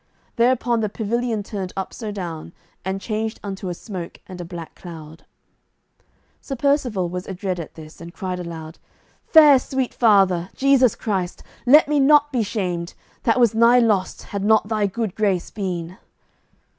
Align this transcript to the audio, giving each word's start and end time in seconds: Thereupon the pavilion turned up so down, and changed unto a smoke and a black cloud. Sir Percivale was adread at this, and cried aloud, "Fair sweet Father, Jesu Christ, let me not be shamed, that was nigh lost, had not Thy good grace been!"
Thereupon 0.35 0.79
the 0.79 0.89
pavilion 0.89 1.43
turned 1.43 1.73
up 1.77 1.93
so 1.93 2.09
down, 2.11 2.53
and 2.83 2.99
changed 2.99 3.39
unto 3.43 3.69
a 3.69 3.75
smoke 3.75 4.17
and 4.25 4.41
a 4.41 4.43
black 4.43 4.73
cloud. 4.73 5.25
Sir 6.41 6.55
Percivale 6.55 7.07
was 7.07 7.27
adread 7.27 7.59
at 7.59 7.75
this, 7.75 8.01
and 8.01 8.11
cried 8.11 8.39
aloud, 8.39 8.79
"Fair 9.27 9.59
sweet 9.59 9.93
Father, 9.93 10.49
Jesu 10.55 10.89
Christ, 10.97 11.43
let 11.67 11.87
me 11.87 11.99
not 11.99 12.31
be 12.31 12.41
shamed, 12.41 12.95
that 13.21 13.39
was 13.39 13.53
nigh 13.53 13.77
lost, 13.77 14.23
had 14.23 14.43
not 14.43 14.69
Thy 14.69 14.87
good 14.87 15.13
grace 15.13 15.51
been!" 15.51 15.99